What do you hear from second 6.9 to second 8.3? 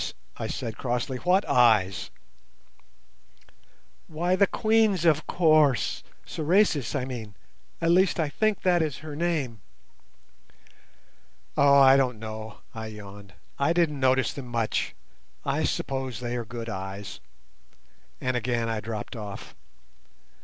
I mean—at least I